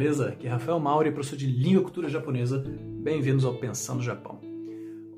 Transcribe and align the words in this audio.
beleza? 0.00 0.30
Aqui 0.30 0.46
é 0.46 0.50
Rafael 0.50 0.80
Mauri, 0.80 1.12
professor 1.12 1.36
de 1.36 1.46
Língua 1.46 1.82
e 1.82 1.84
Cultura 1.84 2.08
Japonesa. 2.08 2.64
Bem-vindos 3.02 3.44
ao 3.44 3.56
Pensando 3.56 4.02
Japão. 4.02 4.40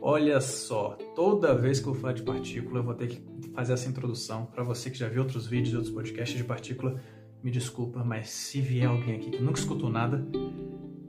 Olha 0.00 0.40
só, 0.40 0.98
toda 1.14 1.54
vez 1.54 1.78
que 1.78 1.86
eu 1.86 1.94
falar 1.94 2.14
de 2.14 2.24
partícula, 2.24 2.80
eu 2.80 2.82
vou 2.82 2.92
ter 2.92 3.06
que 3.06 3.24
fazer 3.54 3.74
essa 3.74 3.88
introdução. 3.88 4.44
Para 4.46 4.64
você 4.64 4.90
que 4.90 4.98
já 4.98 5.08
viu 5.08 5.22
outros 5.22 5.46
vídeos, 5.46 5.76
outros 5.76 5.94
podcasts 5.94 6.36
de 6.36 6.42
partícula, 6.42 7.00
me 7.44 7.48
desculpa, 7.48 8.02
mas 8.02 8.30
se 8.30 8.60
vier 8.60 8.88
alguém 8.88 9.14
aqui 9.14 9.30
que 9.30 9.40
nunca 9.40 9.60
escutou 9.60 9.88
nada 9.88 10.26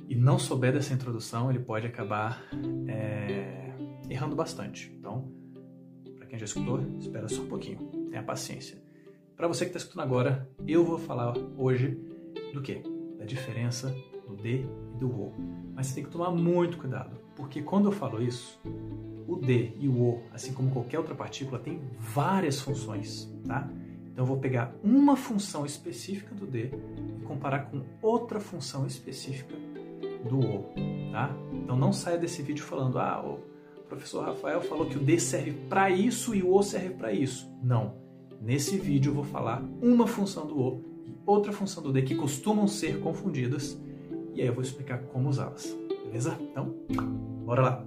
e 0.07 0.13
não 0.13 0.37
souber 0.37 0.71
dessa 0.71 0.93
introdução, 0.93 1.49
ele 1.49 1.57
pode 1.57 1.87
acabar 1.87 2.47
é, 2.87 3.73
errando 4.07 4.35
bastante. 4.35 4.95
Então, 4.99 5.31
para 6.15 6.27
quem 6.27 6.37
já 6.37 6.45
escutou, 6.45 6.79
espera 6.99 7.27
só 7.27 7.41
um 7.41 7.47
pouquinho, 7.47 7.79
tenha 8.11 8.21
paciência. 8.21 8.77
Para 9.35 9.47
você 9.47 9.65
que 9.65 9.69
está 9.69 9.79
escutando 9.79 10.03
agora, 10.03 10.47
eu 10.67 10.85
vou 10.85 10.99
falar 10.99 11.33
hoje 11.57 11.97
do 12.53 12.61
que? 12.61 12.92
Da 13.23 13.27
diferença 13.27 13.95
do 14.27 14.35
D 14.35 14.65
e 14.95 14.97
do 14.99 15.07
O. 15.07 15.33
Mas 15.73 15.87
você 15.87 15.95
tem 15.95 16.03
que 16.03 16.09
tomar 16.09 16.29
muito 16.29 16.77
cuidado, 16.77 17.17
porque 17.37 17.61
quando 17.61 17.85
eu 17.85 17.91
falo 17.93 18.21
isso, 18.21 18.59
o 19.25 19.37
D 19.37 19.71
e 19.79 19.87
o 19.87 19.93
O, 19.93 20.23
assim 20.33 20.51
como 20.51 20.69
qualquer 20.71 20.97
outra 20.97 21.15
partícula, 21.15 21.57
tem 21.57 21.79
várias 21.97 22.59
funções, 22.59 23.33
tá? 23.47 23.69
Então 24.11 24.23
eu 24.23 24.25
vou 24.25 24.39
pegar 24.39 24.75
uma 24.83 25.15
função 25.15 25.65
específica 25.65 26.35
do 26.35 26.45
D 26.45 26.71
e 27.17 27.23
comparar 27.23 27.71
com 27.71 27.81
outra 28.01 28.41
função 28.41 28.85
específica 28.85 29.55
do 30.29 30.39
O, 30.39 30.73
tá? 31.13 31.33
Então 31.53 31.77
não 31.77 31.93
saia 31.93 32.17
desse 32.17 32.41
vídeo 32.41 32.65
falando, 32.65 32.99
ah, 32.99 33.23
o 33.25 33.39
professor 33.87 34.25
Rafael 34.25 34.59
falou 34.59 34.85
que 34.85 34.97
o 34.97 35.01
D 35.01 35.17
serve 35.17 35.53
para 35.69 35.89
isso 35.89 36.35
e 36.35 36.43
o 36.43 36.53
O 36.53 36.61
serve 36.61 36.89
para 36.89 37.13
isso. 37.13 37.49
Não. 37.63 37.95
Nesse 38.41 38.75
vídeo 38.77 39.11
eu 39.11 39.15
vou 39.15 39.23
falar 39.23 39.63
uma 39.81 40.07
função 40.07 40.45
do 40.45 40.59
O 40.59 40.92
e 41.05 41.13
outra 41.25 41.51
função 41.51 41.81
do 41.83 41.91
D 41.91 42.01
que 42.01 42.15
costumam 42.15 42.67
ser 42.67 42.99
confundidas 42.99 43.79
e 44.33 44.41
aí 44.41 44.47
eu 44.47 44.53
vou 44.53 44.63
explicar 44.63 44.97
como 44.97 45.29
usá-las. 45.29 45.77
Beleza? 46.05 46.37
Então, 46.41 46.75
bora 47.45 47.61
lá! 47.61 47.85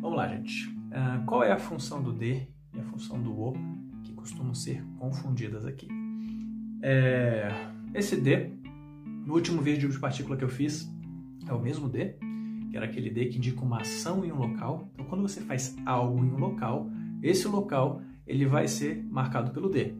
Vamos 0.00 0.16
lá, 0.16 0.28
gente. 0.28 0.68
Uh, 0.68 1.24
qual 1.24 1.44
é 1.44 1.52
a 1.52 1.58
função 1.58 2.02
do 2.02 2.12
D 2.12 2.48
e 2.74 2.80
a 2.80 2.84
função 2.84 3.22
do 3.22 3.32
O 3.32 3.52
que 4.02 4.12
costumam 4.12 4.54
ser 4.54 4.84
confundidas 4.98 5.64
aqui? 5.64 5.86
É, 6.82 7.48
esse 7.94 8.16
D, 8.16 8.50
no 9.24 9.34
último 9.34 9.62
vídeo 9.62 9.88
de 9.88 9.98
partícula 9.98 10.36
que 10.36 10.44
eu 10.44 10.48
fiz, 10.48 10.90
é 11.46 11.52
o 11.52 11.60
mesmo 11.60 11.88
D, 11.88 12.16
que 12.70 12.76
era 12.76 12.86
aquele 12.86 13.10
D 13.10 13.26
que 13.26 13.38
indica 13.38 13.60
uma 13.62 13.80
ação 13.80 14.24
em 14.24 14.30
um 14.30 14.36
local. 14.36 14.88
Então, 14.94 15.04
quando 15.06 15.22
você 15.22 15.40
faz 15.40 15.76
algo 15.84 16.24
em 16.24 16.30
um 16.30 16.38
local, 16.38 16.88
esse 17.22 17.48
local 17.48 18.00
ele 18.26 18.46
vai 18.46 18.68
ser 18.68 19.04
marcado 19.10 19.50
pelo 19.50 19.68
D. 19.68 19.94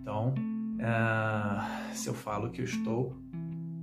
Então, 0.00 0.32
uh, 0.32 1.94
se 1.94 2.08
eu 2.08 2.14
falo 2.14 2.50
que 2.50 2.60
eu 2.60 2.64
estou 2.64 3.14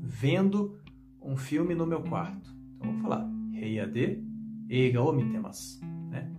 vendo 0.02 0.80
um 1.22 1.38
filme 1.38 1.76
no 1.76 1.86
meu 1.86 2.02
quarto, 2.02 2.50
então 2.76 2.92
vou 2.92 3.02
falar 3.02 3.30
Reia 3.52 3.88
D, 3.88 4.22
Eiga 4.68 5.02
o 5.02 5.12
mitemas. 5.14 5.80
Né? 6.10 6.32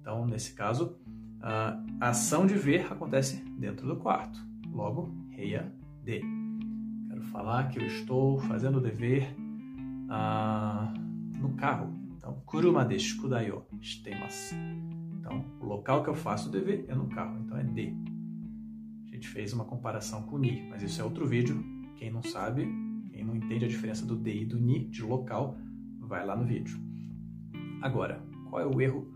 Então, 0.00 0.26
nesse 0.26 0.54
caso, 0.54 0.96
a 1.40 1.78
ação 2.00 2.46
de 2.46 2.54
ver 2.54 2.90
acontece 2.90 3.44
dentro 3.58 3.86
do 3.86 3.96
quarto. 3.96 4.40
Logo, 4.72 5.14
Reia 5.28 5.70
D. 6.02 6.22
Quero 7.08 7.22
falar 7.24 7.68
que 7.68 7.78
eu 7.78 7.84
estou 7.84 8.38
fazendo 8.38 8.78
o 8.78 8.80
dever 8.80 9.34
ah, 10.08 10.92
no 11.44 11.54
carro. 11.54 11.92
Então, 12.16 12.42
kuruma 12.46 12.84
de 12.84 12.98
shikudai 12.98 13.50
o 13.50 13.64
shitemasu. 13.80 14.54
Então, 15.18 15.44
o 15.60 15.66
local 15.66 16.02
que 16.02 16.08
eu 16.08 16.14
faço 16.14 16.48
o 16.48 16.52
dever 16.52 16.86
é 16.88 16.94
no 16.94 17.08
carro, 17.08 17.38
então 17.38 17.56
é 17.56 17.62
D. 17.62 17.94
A 19.06 19.14
gente 19.14 19.28
fez 19.28 19.52
uma 19.52 19.64
comparação 19.64 20.22
com 20.22 20.36
o 20.36 20.38
ni, 20.38 20.66
mas 20.68 20.82
isso 20.82 21.00
é 21.00 21.04
outro 21.04 21.26
vídeo. 21.26 21.62
Quem 21.96 22.10
não 22.10 22.22
sabe, 22.22 22.66
quem 23.10 23.24
não 23.24 23.36
entende 23.36 23.64
a 23.64 23.68
diferença 23.68 24.04
do 24.04 24.16
D 24.16 24.42
e 24.42 24.46
do 24.46 24.58
ni 24.58 24.88
de 24.88 25.02
local, 25.02 25.56
vai 26.00 26.24
lá 26.24 26.34
no 26.34 26.44
vídeo. 26.44 26.78
Agora, 27.82 28.24
qual 28.48 28.62
é 28.62 28.66
o 28.66 28.80
erro 28.80 29.06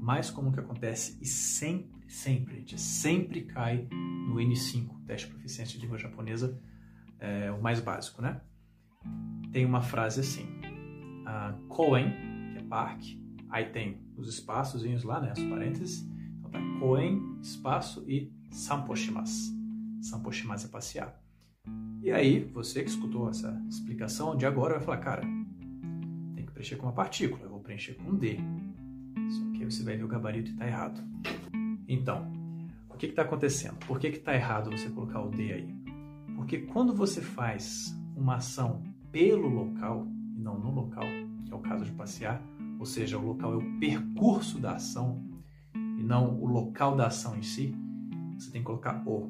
mais 0.00 0.30
comum 0.30 0.52
que 0.52 0.60
acontece 0.60 1.18
e 1.20 1.26
sempre, 1.26 2.08
sempre, 2.08 2.56
gente, 2.58 2.80
sempre 2.80 3.42
cai 3.42 3.88
no 3.90 4.36
N5, 4.36 5.04
teste 5.04 5.26
de 5.26 5.34
proficiência 5.34 5.78
de 5.78 5.84
língua 5.84 5.98
japonesa, 5.98 6.58
é 7.18 7.50
o 7.50 7.60
mais 7.60 7.80
básico, 7.80 8.22
né? 8.22 8.40
tem 9.52 9.64
uma 9.64 9.80
frase 9.80 10.20
assim: 10.20 10.59
uh, 11.20 11.66
Koen, 11.68 12.10
que 12.52 12.58
é 12.58 12.62
parque, 12.62 13.20
aí 13.48 13.66
tem 13.66 14.00
os 14.16 14.28
espaçozinhos 14.28 15.02
lá, 15.02 15.20
né, 15.20 15.32
os 15.36 15.42
parênteses. 15.44 16.08
Então 16.38 16.50
tá 16.50 16.60
Koen, 16.78 17.38
espaço 17.40 18.04
e 18.08 18.32
Samposhimasu. 18.50 19.54
Samposhimasu 20.00 20.66
é 20.66 20.70
passear. 20.70 21.20
E 22.02 22.10
aí, 22.10 22.44
você 22.44 22.82
que 22.82 22.88
escutou 22.88 23.28
essa 23.28 23.62
explicação 23.68 24.34
de 24.34 24.46
agora 24.46 24.76
vai 24.76 24.82
falar, 24.82 24.96
cara, 24.98 25.22
tem 26.34 26.46
que 26.46 26.52
preencher 26.52 26.76
com 26.76 26.86
uma 26.86 26.92
partícula, 26.92 27.42
eu 27.44 27.50
vou 27.50 27.60
preencher 27.60 27.94
com 27.94 28.10
um 28.10 28.16
D. 28.16 28.38
Só 29.28 29.52
que 29.52 29.62
aí 29.62 29.70
você 29.70 29.82
vai 29.82 29.96
ver 29.96 30.04
o 30.04 30.08
gabarito 30.08 30.50
e 30.50 30.52
está 30.54 30.66
errado. 30.66 31.00
Então, 31.86 32.26
o 32.88 32.96
que 32.96 33.06
está 33.06 33.22
acontecendo? 33.22 33.76
Por 33.86 33.98
que 33.98 34.06
está 34.06 34.34
errado 34.34 34.70
você 34.70 34.88
colocar 34.88 35.20
o 35.20 35.30
D 35.30 35.52
aí? 35.52 35.74
Porque 36.36 36.58
quando 36.58 36.94
você 36.94 37.20
faz 37.20 37.94
uma 38.16 38.36
ação 38.36 38.82
pelo 39.12 39.48
local 39.48 40.06
não 40.40 40.58
no 40.58 40.70
local, 40.70 41.04
que 41.44 41.52
é 41.52 41.54
o 41.54 41.60
caso 41.60 41.84
de 41.84 41.92
passear, 41.92 42.42
ou 42.78 42.86
seja, 42.86 43.18
o 43.18 43.24
local 43.24 43.54
é 43.54 43.56
o 43.56 43.78
percurso 43.78 44.58
da 44.58 44.72
ação 44.72 45.22
e 45.74 46.02
não 46.02 46.40
o 46.40 46.46
local 46.46 46.96
da 46.96 47.06
ação 47.06 47.36
em 47.36 47.42
si, 47.42 47.74
você 48.38 48.50
tem 48.50 48.62
que 48.62 48.66
colocar 48.66 49.02
o. 49.06 49.28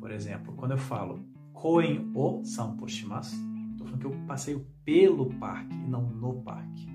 Por 0.00 0.10
exemplo, 0.10 0.54
quando 0.54 0.72
eu 0.72 0.78
falo 0.78 1.20
koen 1.52 2.10
o 2.14 2.42
sanposhimasu, 2.44 3.36
estou 3.72 3.86
falando 3.86 4.00
que 4.00 4.06
eu 4.06 4.26
passeio 4.26 4.66
pelo 4.84 5.26
parque 5.34 5.74
e 5.74 5.88
não 5.88 6.02
no 6.08 6.40
parque. 6.42 6.88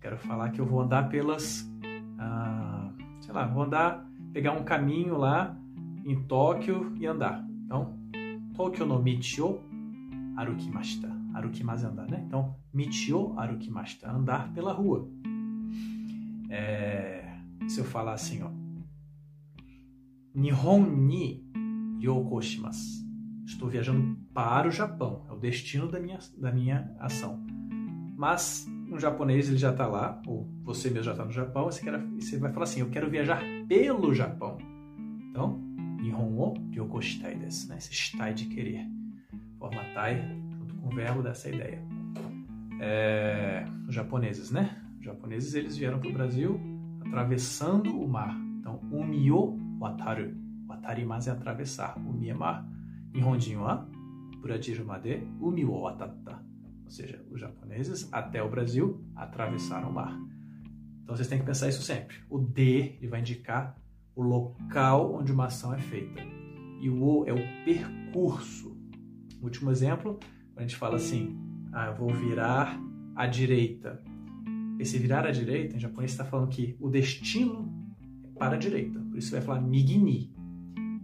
Quero 0.00 0.18
falar 0.18 0.50
que 0.50 0.60
eu 0.60 0.66
vou 0.66 0.80
andar 0.80 1.08
pelas, 1.08 1.70
ah, 2.18 2.92
sei 3.20 3.32
lá, 3.32 3.46
vou 3.46 3.62
andar, 3.62 4.04
pegar 4.32 4.52
um 4.52 4.64
caminho 4.64 5.16
lá 5.16 5.56
em 6.04 6.22
Tóquio 6.24 6.92
e 6.96 7.06
andar. 7.06 7.44
Então, 7.64 7.94
Tokyo 8.54 8.86
no 8.86 9.00
Michio 9.02 9.60
arukimashita. 10.36 11.15
Arukimasu 11.36 11.84
é 11.84 11.88
andar, 11.88 12.10
né? 12.10 12.24
Então, 12.26 12.56
michio 12.72 13.38
arukimashita, 13.38 14.10
andar 14.10 14.52
pela 14.54 14.72
rua. 14.72 15.06
É, 16.48 17.38
se 17.68 17.78
eu 17.78 17.84
falar 17.84 18.14
assim, 18.14 18.42
ó. 18.42 18.50
Nihon 20.34 20.80
ni 20.80 21.44
yokoshimasu. 22.00 23.04
Estou 23.44 23.68
viajando 23.68 24.16
para 24.32 24.68
o 24.68 24.70
Japão. 24.70 25.26
É 25.28 25.32
o 25.32 25.38
destino 25.38 25.88
da 25.88 26.00
minha, 26.00 26.18
da 26.38 26.50
minha 26.50 26.90
ação. 26.98 27.44
Mas 28.16 28.66
um 28.90 28.98
japonês 28.98 29.48
ele 29.48 29.58
já 29.58 29.72
está 29.72 29.86
lá, 29.86 30.22
ou 30.26 30.48
você 30.62 30.88
mesmo 30.88 31.04
já 31.04 31.12
está 31.12 31.24
no 31.24 31.32
Japão, 31.32 31.64
você, 31.64 31.82
quer, 31.82 31.98
você 32.18 32.38
vai 32.38 32.50
falar 32.50 32.64
assim, 32.64 32.80
eu 32.80 32.88
quero 32.88 33.10
viajar 33.10 33.42
pelo 33.68 34.14
Japão. 34.14 34.56
Então, 35.30 35.58
Nihon 36.00 36.34
o 36.34 36.54
yokoshitai 36.74 37.34
desu, 37.36 37.68
né? 37.68 37.76
Esse 37.76 37.92
shitai 37.92 38.32
de 38.32 38.46
querer 38.46 38.86
forma 39.58 39.82
tai, 39.94 40.22
o 40.86 40.94
verbo 40.94 41.22
dessa 41.22 41.48
ideia. 41.48 41.82
É, 42.80 43.64
os 43.88 43.94
japoneses, 43.94 44.50
né? 44.50 44.82
Os 44.98 45.04
japoneses 45.04 45.54
eles 45.54 45.76
vieram 45.76 45.98
para 45.98 46.08
o 46.08 46.12
Brasil 46.12 46.60
atravessando 47.06 48.00
o 48.00 48.08
mar. 48.08 48.36
Então, 48.60 48.80
umi 48.92 49.30
o 49.30 49.56
wataru. 49.78 50.34
Watarimasu 50.68 51.30
é 51.30 51.32
atravessar. 51.32 51.98
Umi 51.98 52.30
é 52.30 52.34
mar. 52.34 52.66
Nihonjin 53.12 53.56
wa 53.56 53.88
burajiru 54.40 54.84
made 54.84 55.26
umi 55.40 55.64
o 55.64 55.80
watatta. 55.80 56.44
Ou 56.84 56.90
seja, 56.90 57.24
os 57.30 57.40
japoneses 57.40 58.08
até 58.12 58.42
o 58.42 58.48
Brasil 58.48 59.02
atravessaram 59.16 59.90
o 59.90 59.92
mar. 59.92 60.16
Então 61.02 61.16
vocês 61.16 61.28
têm 61.28 61.38
que 61.38 61.44
pensar 61.44 61.68
isso 61.68 61.82
sempre. 61.82 62.16
O 62.30 62.38
D 62.38 62.96
ele 62.98 63.08
vai 63.08 63.20
indicar 63.20 63.76
o 64.14 64.22
local 64.22 65.14
onde 65.14 65.32
uma 65.32 65.46
ação 65.46 65.74
é 65.74 65.78
feita. 65.78 66.22
E 66.80 66.90
o 66.90 67.02
O 67.02 67.26
é 67.26 67.32
o 67.32 67.64
percurso 67.64 68.76
Último 69.42 69.70
exemplo, 69.70 70.18
a 70.56 70.62
gente 70.62 70.76
fala 70.76 70.96
assim, 70.96 71.36
ah, 71.72 71.86
eu 71.86 71.94
vou 71.94 72.12
virar 72.12 72.80
à 73.14 73.26
direita. 73.26 74.02
Esse 74.78 74.98
virar 74.98 75.26
à 75.26 75.30
direita, 75.30 75.76
em 75.76 75.78
japonês 75.78 76.10
está 76.10 76.24
falando 76.24 76.48
que 76.48 76.76
o 76.80 76.88
destino 76.88 77.72
é 78.24 78.28
para 78.38 78.56
a 78.56 78.58
direita, 78.58 78.98
por 78.98 79.18
isso 79.18 79.32
vai 79.32 79.40
falar 79.40 79.60
migini. 79.60 80.34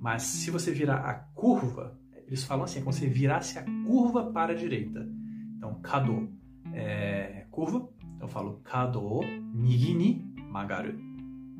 Mas 0.00 0.22
se 0.22 0.50
você 0.50 0.72
virar 0.72 0.96
a 0.96 1.14
curva, 1.14 1.99
eles 2.26 2.44
falam 2.44 2.64
assim, 2.64 2.81
é 2.81 2.82
como 2.82 2.93
se 2.93 3.06
virasse 3.06 3.58
a 3.58 3.64
curva 3.84 4.32
para 4.32 4.52
a 4.52 4.56
direita. 4.56 5.08
Então, 5.56 5.75
kado 5.81 6.28
é 6.72 7.46
curva, 7.50 7.88
então 8.16 8.26
eu 8.26 8.28
falo 8.28 8.60
kado 8.64 9.20
migini 9.52 10.32
magaru. 10.50 10.98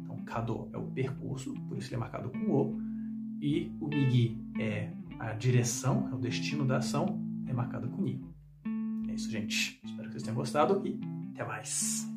Então, 0.03 0.17
kado 0.25 0.69
é 0.73 0.79
o 0.79 0.87
percurso, 0.87 1.55
por 1.69 1.77
isso 1.77 1.89
ele 1.89 1.97
é 1.97 1.99
marcado 1.99 2.31
com 2.31 2.51
o, 2.51 2.81
e 3.41 3.71
o 3.81 3.89
migi 3.89 4.39
é 4.59 4.93
a 5.19 5.33
direção, 5.33 6.09
é 6.11 6.15
o 6.15 6.19
destino 6.19 6.65
da 6.65 6.79
ação, 6.79 7.21
é 7.53 7.55
marcado 7.55 7.89
com 7.89 8.03
ni. 8.03 8.21
É 9.09 9.15
isso, 9.15 9.31
gente. 9.31 9.81
Espero 9.85 10.09
que 10.09 10.13
vocês 10.13 10.23
tenham 10.23 10.37
gostado 10.37 10.83
e 10.87 10.99
até 11.33 11.45
mais. 11.45 12.12